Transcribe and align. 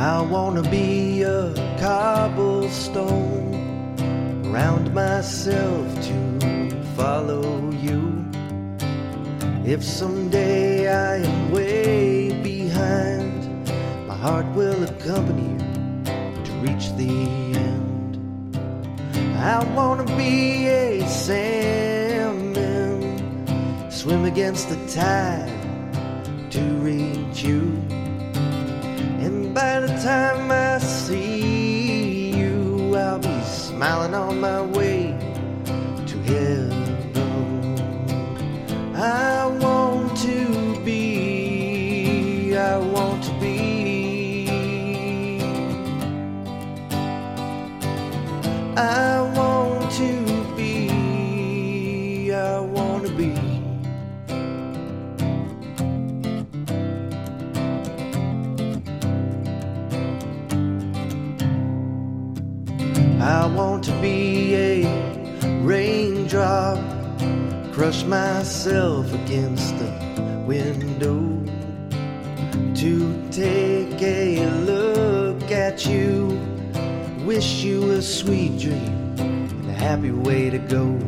I 0.00 0.22
wanna 0.22 0.62
be 0.62 1.22
a 1.24 1.52
cobblestone 1.78 3.52
around 4.46 4.94
myself 4.94 5.94
to 6.06 6.70
follow 6.96 7.70
you. 7.72 8.24
If 9.62 9.84
someday 9.84 10.88
I 10.88 11.16
am 11.16 11.52
way 11.52 12.32
behind, 12.42 13.68
my 14.08 14.16
heart 14.16 14.46
will 14.54 14.84
accompany 14.84 15.50
you 15.52 15.58
to 16.46 16.52
reach 16.64 16.94
the 16.96 17.10
end. 17.60 18.16
I 19.36 19.62
wanna 19.74 20.06
be 20.16 20.66
a 20.66 21.06
salmon, 21.06 22.54
swim 23.90 24.24
against 24.24 24.70
the 24.70 24.78
tide 24.86 25.59
smiling 33.80 34.14
on 34.14 34.38
my 34.38 34.60
way 34.60 35.16
to 36.06 36.18
heaven. 36.24 36.74
I 38.94 39.46
want 39.46 40.14
to 40.18 40.78
be, 40.84 42.54
I 42.58 42.76
want 42.76 43.24
to 43.24 43.32
be. 43.40 45.40
I 48.76 49.09
I 63.20 63.46
want 63.46 63.84
to 63.84 63.92
be 64.00 64.54
a 64.54 65.60
raindrop, 65.60 66.78
crush 67.70 68.02
myself 68.04 69.12
against 69.12 69.78
the 69.78 70.44
window 70.46 71.20
to 72.76 73.30
take 73.30 74.00
a 74.00 74.48
look 74.60 75.42
at 75.50 75.84
you, 75.84 76.28
wish 77.26 77.62
you 77.62 77.90
a 77.90 78.00
sweet 78.00 78.58
dream 78.58 79.14
and 79.18 79.68
a 79.68 79.74
happy 79.74 80.12
way 80.12 80.48
to 80.48 80.58
go. 80.58 80.98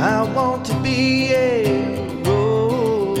I 0.00 0.22
want 0.34 0.64
to 0.66 0.74
be 0.80 1.34
a 1.34 2.22
rose, 2.24 3.20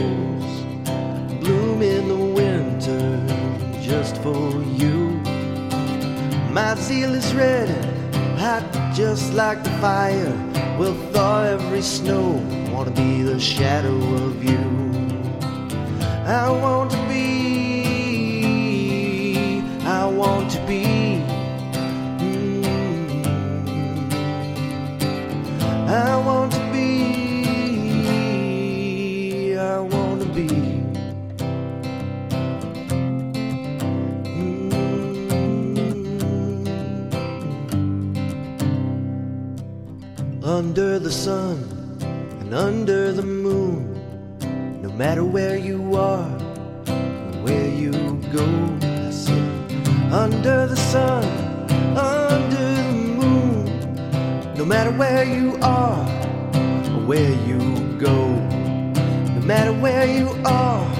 bloom 1.42 1.82
in 1.82 2.08
the 2.08 2.16
winter 2.16 3.82
just 3.82 4.16
for 4.22 4.50
you. 4.72 5.31
My 6.52 6.74
zeal 6.74 7.14
is 7.14 7.34
red, 7.34 7.70
hot 8.38 8.62
just 8.94 9.32
like 9.32 9.64
the 9.64 9.70
fire. 9.80 10.34
Will 10.78 10.92
thaw 11.10 11.44
every 11.44 11.80
snow. 11.80 12.42
Wanna 12.70 12.90
be 12.90 13.22
the 13.22 13.40
shadow 13.40 13.96
of 14.26 14.44
you. 14.44 14.60
I 16.26 16.50
want 16.50 16.90
to 16.90 16.98
be. 17.08 17.22
I 19.86 20.04
want 20.06 20.50
to 20.50 20.58
be. 20.66 20.84
mm. 22.20 22.66
I 25.88 26.16
want 26.18 26.52
to 26.52 26.60
be. 26.70 26.84
I 29.56 29.78
want 29.78 30.20
to 30.20 30.28
be. 30.28 30.91
Under 40.44 40.98
the 40.98 41.12
sun 41.12 41.56
and 42.40 42.52
under 42.52 43.12
the 43.12 43.22
moon, 43.22 43.94
no 44.82 44.90
matter 44.90 45.24
where 45.24 45.56
you 45.56 45.94
are, 45.94 46.28
or 46.88 47.42
where 47.44 47.68
you 47.68 47.92
go, 48.32 48.44
I 48.82 49.10
said, 49.12 50.12
under 50.12 50.66
the 50.66 50.74
sun, 50.74 51.22
under 51.96 52.74
the 52.74 52.92
moon, 52.92 54.54
no 54.56 54.64
matter 54.64 54.90
where 54.90 55.22
you 55.22 55.56
are, 55.62 56.02
or 56.90 57.06
where 57.06 57.34
you 57.46 57.60
go, 58.00 58.34
no 59.36 59.42
matter 59.44 59.72
where 59.72 60.06
you 60.06 60.28
are, 60.44 60.91